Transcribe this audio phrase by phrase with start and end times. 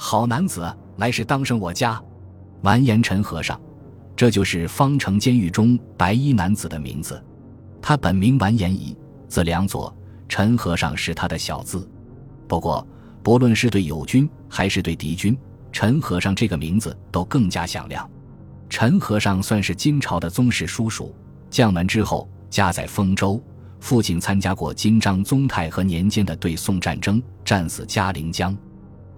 [0.00, 2.00] 好男子，来世当生我家。”
[2.62, 3.60] 完颜陈和尚，
[4.14, 7.20] 这就是方城监狱中白衣男子的名字。
[7.82, 8.96] 他本名完颜乙，
[9.28, 9.92] 字良佐，
[10.28, 11.90] 陈和尚是他的小字。
[12.46, 12.86] 不过，
[13.24, 15.36] 不论是对友军还是对敌军，
[15.72, 18.08] 陈和尚这个名字都更加响亮。
[18.68, 21.12] 陈和尚算是金朝的宗室叔叔，
[21.50, 23.42] 将门之后，家在丰州。
[23.80, 28.56] 父亲参加过金章宗太和年间的对宋战争，战死嘉陵江。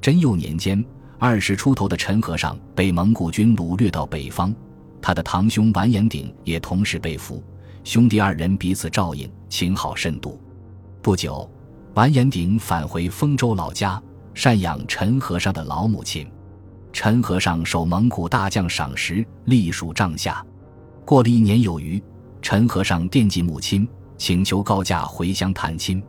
[0.01, 0.83] 贞佑年间，
[1.19, 4.55] 二十出头的陈和尚被蒙古军掳掠到北方，
[5.03, 7.43] 他的堂兄完颜鼎也同时被俘，
[7.85, 10.41] 兄弟二人彼此照应，情好甚笃。
[11.03, 11.49] 不久，
[11.95, 14.03] 完颜鼎返回丰州老家，
[14.35, 16.27] 赡养陈和尚的老母亲。
[16.93, 20.45] 陈和尚受蒙古大将赏识，隶属帐下。
[21.05, 22.03] 过了一年有余，
[22.41, 23.87] 陈和尚惦记母亲。
[24.17, 26.03] 请求高价回乡探亲，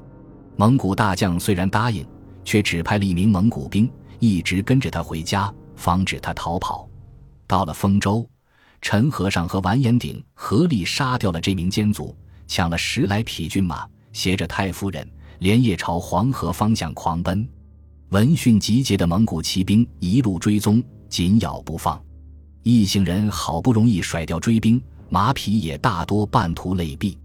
[0.58, 2.06] 蒙古大将虽然答应，
[2.44, 6.88] 却指派了一名蒙古兵一直跟着他回家，防止他逃跑。
[7.48, 8.28] 到了丰州，
[8.82, 12.16] 陈和尚和完颜鼎合力杀掉了这名奸卒，
[12.48, 15.08] 抢了十来匹骏马，携着太夫人
[15.40, 17.48] 连夜朝黄河方向狂奔。
[18.10, 22.02] 闻讯集结的蒙古骑兵一路追踪，紧咬不放。
[22.64, 27.18] 一行人好不容易甩掉追兵，马匹也大多半途累毙。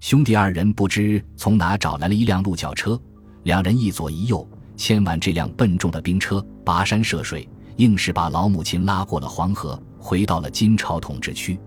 [0.00, 3.00] 兄弟二人不知从哪找来了一辆鹿角车，
[3.44, 11.58] 两人一左一右牵完这辆笨重的兵车，跋山涉水，硬是把老母亲拉过了黄河，回到了金朝统治区。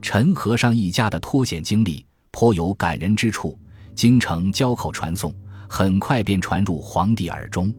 [0.00, 3.58] 陈和尚一家的脱险经历颇有感人之处，
[3.94, 5.34] 京城交口传颂，
[5.68, 7.74] 很快便传入皇帝耳中。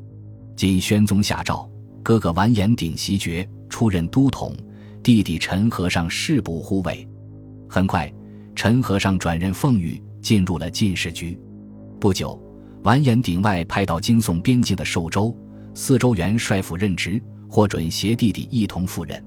[0.56, 1.70] 晋宣宗下诏，
[2.02, 4.56] 哥哥完颜鼎袭爵，出任都统，
[5.04, 7.08] 弟弟陈和尚誓不护卫。
[7.70, 8.12] 很快。
[8.56, 11.38] 陈和尚转任奉御，进入了进士局。
[12.00, 12.42] 不久，
[12.86, 15.36] 完颜鼎外派到金宋边境的寿州、
[15.74, 17.20] 四州元帅府任职，
[17.50, 19.22] 获准携弟弟一同赴任。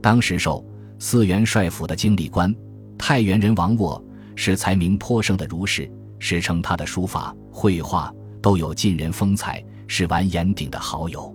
[0.00, 0.64] 当时寿、
[1.00, 2.54] 四元帅府的经历官
[2.96, 4.02] 太原人王沃
[4.36, 11.34] 是才名颇盛的儒士，史称他的书法、绘画都有晋人风采，是完颜鼎的好友。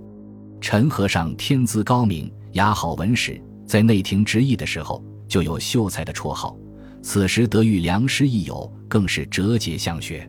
[0.61, 6.57] 陈和尚天资高明，雅好文史，在内廷执役的时候就有秀才的绰号。
[7.01, 10.25] 此时得遇良师益友，更是折节相学。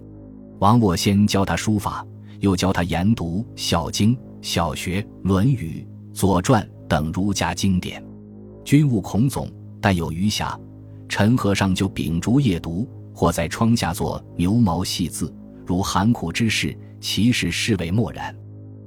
[0.61, 2.05] 王沃先教他书法，
[2.41, 8.05] 又教他研读《孝经》《小学》《论语》《左传》等儒家经典。
[8.65, 9.49] 君务孔总，
[9.81, 10.59] 但有余暇，
[11.09, 15.33] 陈和尚就秉烛夜读，或在窗下做牛毛细字，
[15.65, 18.35] 如寒苦之事，其实视为漠然。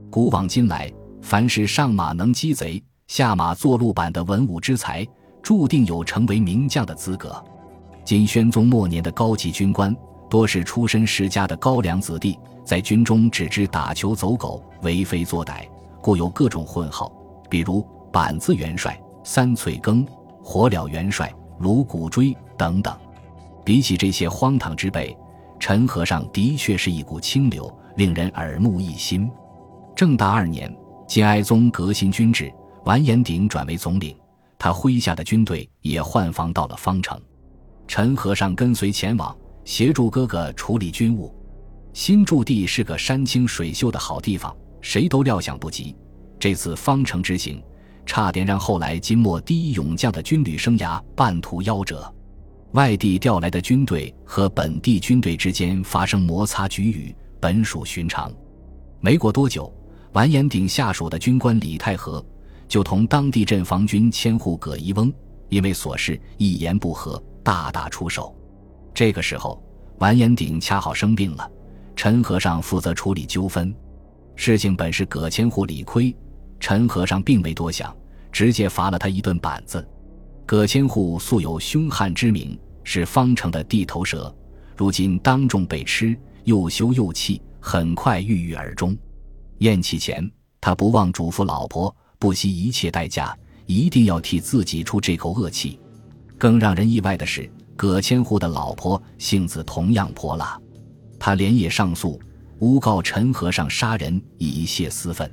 [0.09, 5.07] 古往今来，凡是上马能击贼，下马做路板的文武之才，
[5.41, 7.41] 注定有成为名将的资格。
[8.03, 9.95] 金宣宗末年的高级军官，
[10.31, 15.67] 多是出身世家的高粱子弟，在军中只知打球走狗、为非作歹，
[15.99, 17.11] 故有各种混号，
[17.49, 20.07] 比如板子元帅、三翠羹、
[20.41, 22.97] 火燎元帅、颅骨锥等等。
[23.65, 25.15] 比起这些荒唐之辈，
[25.59, 29.29] 陈和尚的确是一股清流，令人耳目一新。
[29.93, 30.73] 正大二年，
[31.09, 32.49] 金哀宗革新军制，
[32.85, 34.15] 完颜鼎转为总领，
[34.57, 37.19] 他麾下的军队也换防到了方城。
[37.85, 39.35] 陈和尚跟随前往，
[39.71, 41.33] 协助哥哥处理军务。
[41.93, 45.95] 新驻地是个山清水秀的好地方，谁都料想不及。
[46.37, 47.63] 这次方城之行，
[48.05, 52.13] 差点让后来金末第一勇将的军旅生涯半途夭折。
[52.73, 58.29] 外地调来的军队和本地军队之间发生摩擦局龉，本属寻常。
[58.99, 59.73] 没过多久，
[60.11, 62.21] 完颜鼎下属的军官李太和
[62.67, 65.09] 就同当地镇防军千户葛一翁
[65.47, 67.23] 因为琐事一言不合。
[67.41, 68.35] 大打出手。
[68.94, 69.62] 这个时候，
[70.00, 71.50] 完颜鼎恰好生病了，
[71.96, 73.74] 陈和尚负责处理纠纷。
[74.35, 76.16] 事情本是葛千户理亏，
[76.59, 77.96] 陈和尚并未多想，
[78.31, 79.88] 直接罚了他一顿板子。
[80.46, 84.34] 葛千户素有凶悍之名，是方城的地头蛇，
[84.75, 88.97] 如今当众被吃，又羞又气，很快郁郁而终。
[89.59, 90.29] 咽气前，
[90.59, 93.37] 他不忘嘱咐老婆，不惜一切代价，
[93.67, 95.79] 一定要替自己出这口恶气。
[96.37, 97.49] 更让人意外的是，
[97.81, 100.55] 葛千户的老婆性子同样泼辣，
[101.17, 102.22] 他连夜上诉，
[102.59, 105.28] 诬告陈和尚杀人以泄私愤。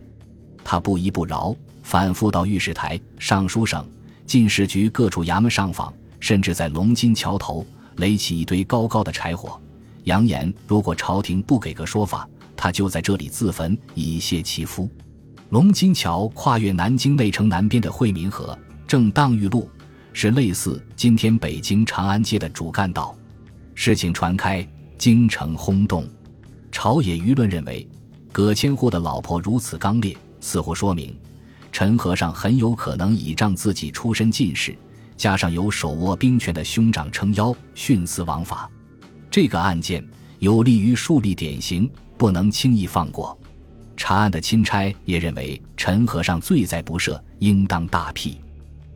[0.65, 3.87] 他不依不饶，反复到御史台、尚书省、
[4.25, 7.67] 进士局各处衙门上访，甚至在龙津桥头
[7.97, 9.61] 垒起一堆高高的柴火，
[10.05, 14.89] 扬言如果朝廷不给个说法，他就在这里自焚以泄其夫。
[15.51, 19.69] 龙津桥跨越南京内城南边的惠民河，正当玉路。
[20.13, 23.17] 是类似今天北京长安街的主干道，
[23.75, 24.67] 事情传开，
[24.97, 26.09] 京城轰动，
[26.73, 27.87] 朝野舆论认为，
[28.33, 31.17] 葛千户的老婆如此刚烈，似乎说明
[31.71, 34.77] 陈和尚很有可能倚仗自己出身进士，
[35.17, 38.69] 加上有手握兵权的兄长撑腰，徇私枉法。
[39.31, 40.05] 这个案件
[40.41, 43.39] 有利于树立典型，不能轻易放过。
[43.97, 48.39] 查案的钦差也认为陈和尚罪在不赦，应当大辟。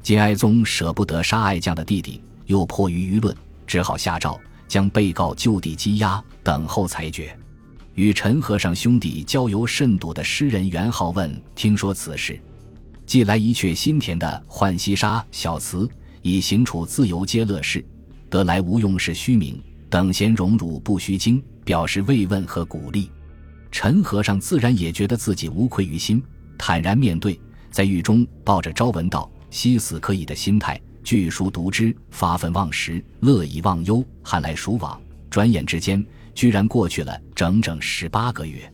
[0.02, 3.34] 金哀宗舍不得杀爱将的弟弟，又迫于舆论，
[3.66, 7.36] 只好下诏将被告就地羁押，等候裁决。
[7.94, 12.40] 与陈和尚兄弟交游甚笃的诗人元好问听说此事，
[13.06, 15.88] 寄来一阙新填的《浣溪沙》小词，
[16.20, 17.84] 以行处自由皆乐事，
[18.28, 23.08] 得来无用是虚名，等闲荣辱不须惊，表示慰问和鼓励。
[23.70, 26.20] 陈和尚自然也觉得自己无愧于心，
[26.58, 27.38] 坦然面对，
[27.70, 36.02] 在狱中抱着朝文道、惜死可以的心态，据书读之，发愤忘食，乐以忘忧，寒来暑往，转眼之间，
[36.34, 38.72] 居然过去了整整十八个月。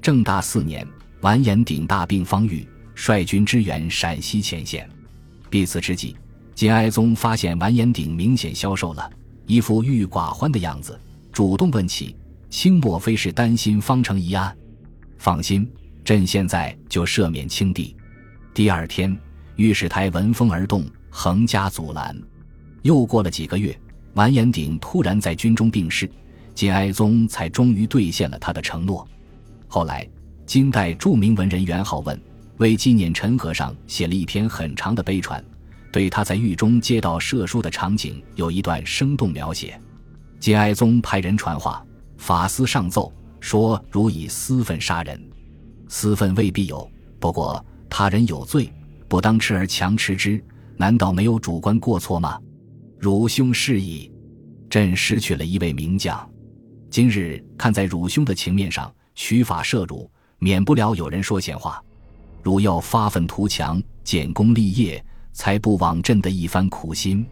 [0.00, 0.86] 正大四年，
[1.22, 2.64] 完颜鼎大病方愈，
[2.94, 4.88] 率军支援陕西前线。
[5.50, 6.14] 必此之际，
[6.54, 9.10] 金哀宗发现完颜鼎明显消瘦了，
[9.46, 10.98] 一副郁郁寡欢的样子，
[11.32, 12.16] 主动问起。
[12.48, 14.56] 卿莫非是担心方城一案？
[15.18, 15.68] 放心，
[16.04, 17.96] 朕现在就赦免清帝。
[18.54, 19.18] 第二天，
[19.62, 22.20] 御史台闻风而动，横加阻拦。
[22.82, 23.78] 又过了几个月，
[24.14, 26.10] 完颜鼎突然在军中病逝，
[26.52, 29.06] 金哀宗才终于兑现了他的承诺。
[29.68, 30.04] 后来，
[30.46, 32.20] 金代著名文人元好问
[32.56, 35.40] 为纪念陈和尚写了一篇很长的碑传，
[35.92, 39.80] 对他在狱中接到赦书的场景有一段生动描写。
[40.40, 41.86] 金哀宗派人传话。
[42.18, 45.20] 法司上奏说：“如以私愤杀人，
[45.88, 48.72] 私愤未必有，不过他人有罪，
[49.12, 50.42] 不当吃而强持之，
[50.78, 52.40] 难道没有主观过错吗？
[52.98, 54.10] 汝兄是矣，
[54.70, 56.26] 朕失去了一位名将。
[56.88, 61.78] 今日看在汝兄的情面上，取法赦汝，免不了有人说闲话。
[62.42, 65.04] 汝要发愤图强，建功立业，
[65.34, 67.22] 才不枉朕的一番苦心。”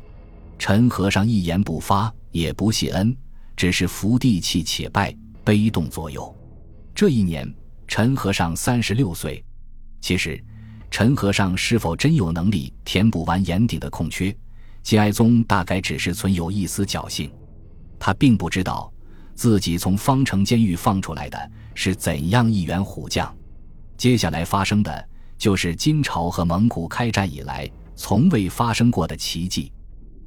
[0.60, 3.16] 陈和尚一言不发，也不谢恩。
[3.56, 6.30] 只是伏地气且败，悲动左右。
[6.94, 7.50] 这一年，
[7.88, 9.42] 陈和尚三十六岁。
[10.02, 10.38] 其实，
[10.90, 14.36] 陈和尚是否真有能力填补完严鼎的空缺，
[14.82, 17.30] 金哀宗大概只是存有一丝侥幸。
[17.98, 18.92] 他并不知道，
[19.34, 23.34] 自己从方城监狱放出来的是怎样一员虎将。
[23.96, 25.08] 接下来发生的
[25.38, 29.72] 就是金朝和蒙古开战以来从未发生过的奇迹。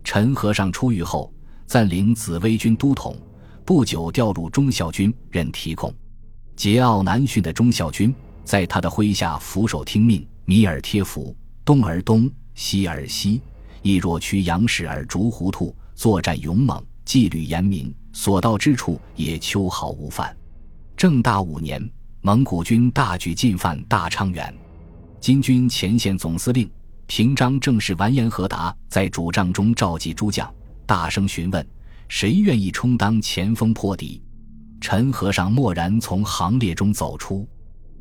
[0.04, 1.32] 陈和尚出狱后。
[1.66, 3.18] 暂领紫薇军都统，
[3.66, 5.92] 不久调入忠孝军任提控。
[6.58, 8.14] 桀骜难驯的忠孝军
[8.44, 13.42] 在他的麾下俯首听命，米尔贴服，东而东，西而西，
[13.82, 20.36] 亦若驱羊矢而逐糊涂，作战勇猛，纪律严明，所到之处也秋毫无犯。
[20.98, 21.90] 正大五年，
[22.22, 24.54] 蒙古军大举进犯大昌原，
[25.22, 26.70] 金军前线总司令
[27.08, 30.54] 平章正是完颜和达在主帐中召集诸将。
[30.86, 31.66] 大声询问，
[32.10, 34.22] 谁愿意充当前锋破敌？
[34.82, 37.48] 陈和尚默然从行列中走出。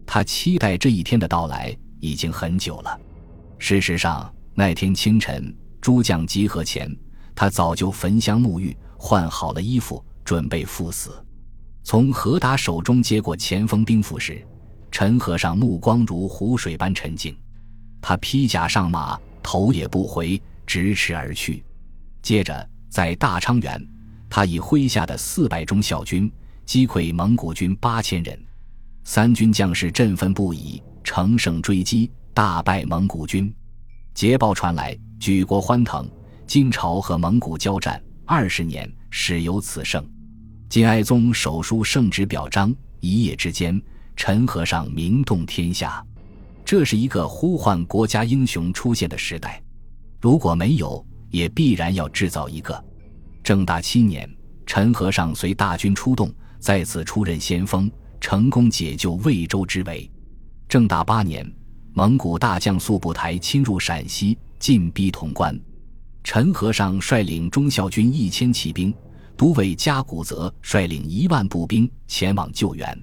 [0.04, 3.00] 他期待这一天的到来已经很久了。
[3.58, 6.94] 事实上，那天清晨，诸将集合前，
[7.34, 11.24] 他早就焚香沐浴，换好了衣服，准备赴死。
[11.82, 14.46] 从何达手中接过前锋兵符时，
[14.90, 17.34] 陈和尚目光如湖水般沉静。
[18.02, 21.64] 他披甲上马，头也不回，直驰而去。
[22.20, 22.68] 接着。
[22.92, 23.88] 在大昌原，
[24.28, 26.30] 他以麾下的四百忠孝军
[26.66, 28.38] 击溃蒙古军八千人，
[29.02, 33.54] 三军将士振奋不已，乘胜追击，大败蒙古军。
[34.14, 36.08] 捷报传来，举国欢腾。
[36.46, 40.06] 金朝和蒙古交战二十年，始有此胜。
[40.68, 43.80] 金哀宗手书圣旨表彰，一夜之间，
[44.16, 46.04] 陈和尚名动天下。
[46.64, 49.62] 这是一个呼唤国家英雄出现的时代。
[50.20, 52.84] 如果没有，也必然要制造一个。
[53.42, 54.28] 正大七年，
[54.66, 57.90] 陈和尚随大军出动，再次出任先锋，
[58.20, 60.10] 成功解救魏州之围。
[60.72, 61.46] 正大八年，
[61.92, 65.54] 蒙古大将速不台侵入陕西，进逼潼关，
[66.24, 68.90] 陈和尚率领忠孝军一千骑兵，
[69.36, 72.98] 都尉加古泽率领一万步兵前往救援。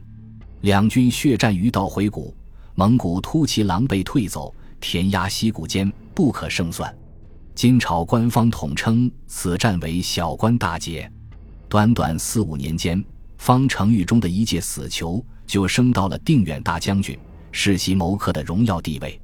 [0.61, 2.35] 两军血战于道回谷，
[2.73, 6.91] 蒙古突骑狼狈退走，填压溪谷间，不可胜算。
[7.53, 11.07] 金朝官方统称此战为“小关大捷”。
[11.69, 13.05] 短短四五年间，
[13.38, 17.15] 方成狱中的一介死囚就升到了定远大将军、
[17.51, 19.20] 世袭谋克的荣耀地位。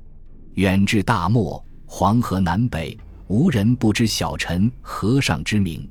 [0.53, 5.89] 远至大漠，黄河南北，无人不知小臣和尚之名。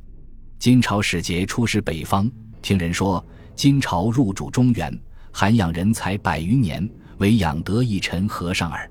[0.59, 2.31] 金朝使节出使北方，
[2.62, 3.23] 听人说
[3.55, 4.99] 金朝入主中原，
[5.31, 6.88] 涵养人才百余年，
[7.19, 8.91] 唯养得一陈和尚耳。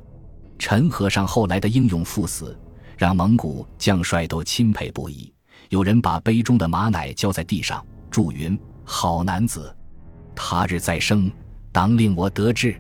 [0.60, 2.56] 陈和尚后来的英勇赴死，
[2.96, 5.34] 让蒙古将帅都钦佩不已。
[5.70, 9.76] 有人把杯中的马奶浇在地上，祝云：“好男子，
[10.36, 11.32] 他日再生，
[11.72, 12.80] 当令我得志。”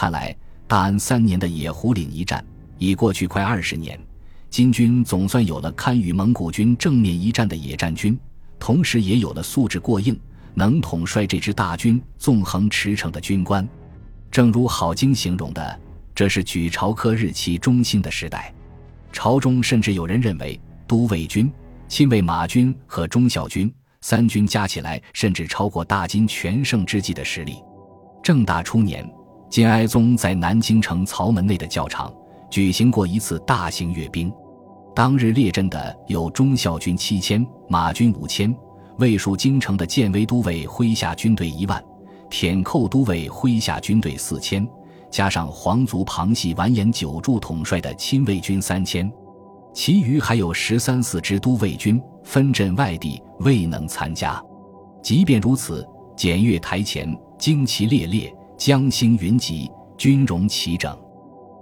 [0.00, 0.34] 看来
[0.66, 2.42] 大安三年的野狐岭一战
[2.78, 4.00] 已过去快二十年，
[4.48, 8.18] 金军总算有了堪与蒙古军正面一战的野战军，
[8.58, 10.18] 同时也有了素质过硬、
[10.54, 13.68] 能统帅这支大军纵横驰骋的军官。
[14.30, 15.78] 正如郝经形容的，
[16.14, 18.54] 这是举朝科日期中兴的时代。
[19.12, 21.52] 朝中甚至有人认为，都尉军。
[21.88, 27.56] 亲卫马军和忠孝军三军加起来，甚至超过大金全盛之际的实力。
[28.22, 29.06] 正大初年，
[29.50, 32.12] 金哀宗在南京城曹门内的教场
[32.48, 34.32] 举行过一次大型阅兵。
[34.94, 38.54] 当日列阵的有忠孝军七千、马军五千，
[38.98, 41.82] 卫戍京城的建威都尉麾下军队一万，
[42.30, 44.66] 舔寇都尉麾下军队四千，
[45.10, 49.10] 加上皇族旁系完颜九柱统帅的亲卫军三千。
[49.72, 54.40] 其余还有十三四支都尉军分镇外地，未能参加。
[55.02, 55.84] 即便如此，
[56.16, 60.94] 检阅台前，旌旗猎猎，江星云集，军容齐整，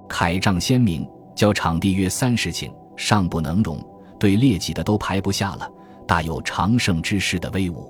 [0.09, 1.09] 铠仗鲜明。
[1.33, 3.79] 较场地约三十顷，尚不能容，
[4.19, 5.71] 对列骑的都排不下了，
[6.09, 7.89] 大有常胜之势的威武。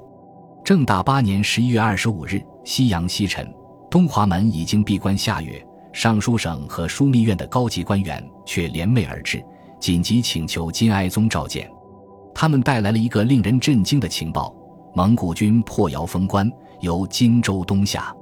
[0.63, 3.51] 正大八年十一月二十五日，夕阳西沉，
[3.91, 9.43] 东华门已经闭关下月，尚书省和枢密院的高级官员却联袂而至。
[9.81, 11.67] 紧急请求金哀宗召见，
[12.35, 14.55] 他们带来了一个令人震惊的情报：
[14.95, 16.47] 蒙古军破窑封关，
[16.81, 18.15] 由荆州东下。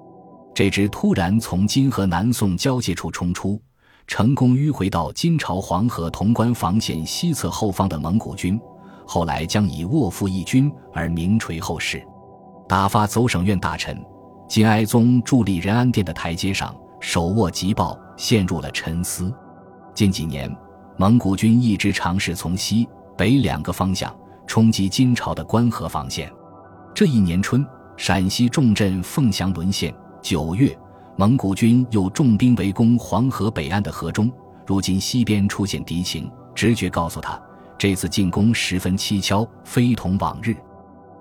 [0.57, 3.61] 这支突然从金和南宋交界处冲出，
[4.07, 8.59] 成功迂回到金朝黄河潼关防线西侧后方的蒙古军，
[9.07, 12.03] 后来将以卧伏义军而名垂后世。
[12.67, 14.03] 打发走省院大臣，
[14.49, 19.31] 金哀宗伫立仁安殿的台阶上，手握急报，陷入了沉思。
[19.93, 20.51] 近几年。
[20.97, 24.11] 蒙古军一直尝试从西北两个方向
[24.47, 26.33] 冲击金朝的关河防线。
[26.95, 27.63] 这一年春，
[27.99, 29.93] 陕西重镇凤翔沦陷；
[30.29, 30.77] 九月，
[31.15, 34.29] 蒙古军又重兵围攻黄河北岸的河中。
[34.67, 37.41] 如今西边出现敌情，直觉告诉他，
[37.79, 40.53] 这次进攻十分蹊跷，非同往日。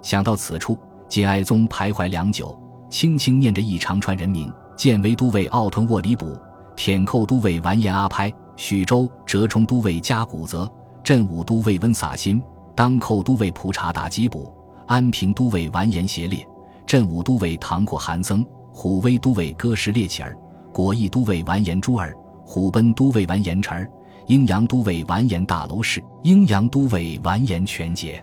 [0.01, 0.75] 想到此处，
[1.07, 2.59] 金哀宗徘徊良久，
[2.89, 6.35] 轻轻念着一长串人名：建威都尉奥屯沃里卜，
[6.75, 8.33] 舔寇都尉完颜阿拍。
[8.55, 10.67] 徐州折冲都尉加古泽，
[11.03, 12.41] 镇武都尉温撒辛，
[12.73, 14.51] 当寇都尉蒲察达吉卜，
[14.87, 16.43] 安平都尉完颜协烈，
[16.87, 18.43] 镇武都尉唐阔韩僧，
[18.75, 20.37] 虎威都尉哥什列乞儿，
[20.73, 22.13] 果毅都尉完颜珠儿，
[22.43, 23.89] 虎贲都尉完颜成儿，
[24.27, 28.21] 阴阳都尉完颜大楼氏，阴阳都尉完颜全节。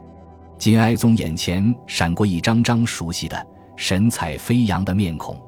[0.58, 5.40] 金哀宗眼前闪过一张张熟悉的、神采飞扬的面孔，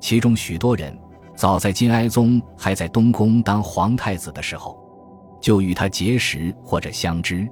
[0.00, 0.96] 其中许多人。
[1.34, 4.78] 早在金哀宗还在东宫当皇太子的时候，
[5.40, 7.46] 就与他结识或者相知。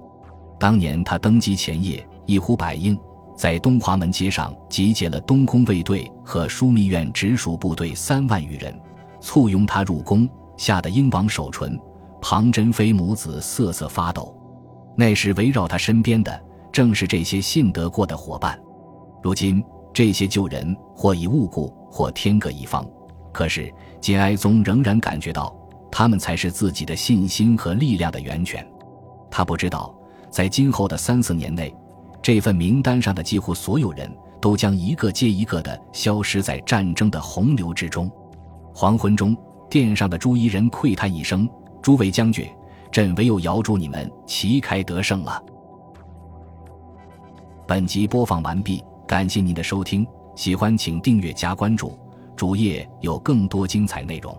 [0.60, 2.96] 当年他登基前夜，一呼百应，
[3.36, 8.78] 在东华门街上集结了东宫卫队和枢密院直属部队三万余人，
[9.20, 11.78] 簇拥他入宫，吓得英王守纯、
[12.22, 14.36] 庞珍妃母子瑟瑟发抖。
[14.96, 16.40] 那时围绕他身边的
[16.72, 18.58] 正是这些信得过的伙伴。
[19.20, 19.62] 如今
[19.92, 22.86] 这些旧人或已误故，或天各一方。
[23.32, 25.52] 可是金哀宗仍然感觉到，
[25.90, 28.64] 他们才是自己的信心和力量的源泉。
[29.28, 29.92] 他不知道，
[30.30, 31.74] 在今后的三四年内，
[32.24, 38.10] 这份名单上的几乎所有人都将一个接一个的消失在战争的洪流之中。
[38.72, 39.36] 黄昏中，
[39.68, 41.46] 殿上的朱衣人喟叹一声
[41.82, 42.48] ：“诸位将军，
[42.90, 45.38] 朕唯有遥祝你们旗开得胜了。”
[47.68, 51.98] 本集播放完毕，感谢您的收听，喜欢请订阅加关注。
[52.34, 54.34] 主页有更多精彩内容。